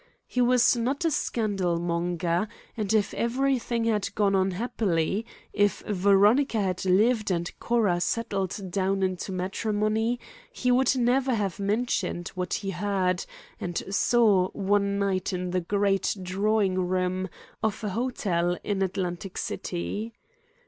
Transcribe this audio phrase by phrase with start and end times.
[0.25, 6.83] He was not a scandalmonger, and if everything had gone on happily, if Veronica had
[6.85, 10.19] lived and Cora settled down into matrimony,
[10.51, 13.23] he would never have mentioned what he heard
[13.59, 17.29] and saw one night in the great drawing room
[17.61, 20.13] of a hotel in Atlantic City.